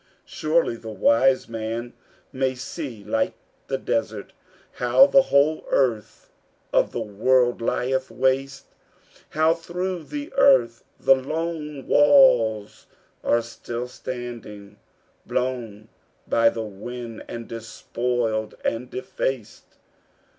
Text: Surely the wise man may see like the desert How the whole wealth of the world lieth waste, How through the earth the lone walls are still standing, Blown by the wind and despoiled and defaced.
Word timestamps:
Surely 0.25 0.75
the 0.77 0.89
wise 0.89 1.47
man 1.47 1.93
may 2.33 2.55
see 2.55 3.03
like 3.03 3.35
the 3.67 3.77
desert 3.77 4.33
How 4.77 5.05
the 5.05 5.21
whole 5.21 5.63
wealth 5.71 6.31
of 6.73 6.91
the 6.91 6.99
world 6.99 7.61
lieth 7.61 8.09
waste, 8.09 8.65
How 9.29 9.53
through 9.53 10.05
the 10.05 10.33
earth 10.33 10.83
the 10.99 11.13
lone 11.13 11.85
walls 11.85 12.87
are 13.23 13.43
still 13.43 13.87
standing, 13.87 14.79
Blown 15.27 15.87
by 16.27 16.49
the 16.49 16.63
wind 16.63 17.23
and 17.27 17.47
despoiled 17.47 18.55
and 18.65 18.89
defaced. 18.89 19.75